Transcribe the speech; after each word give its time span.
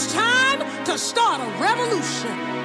It's 0.00 0.12
time 0.12 0.60
to 0.84 0.96
start 0.96 1.40
a 1.40 1.60
revolution. 1.60 2.57